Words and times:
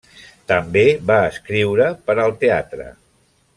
També 0.51 0.83
va 1.11 1.17
escriure 1.35 1.91
per 2.09 2.17
al 2.25 2.35
teatre. 2.45 2.91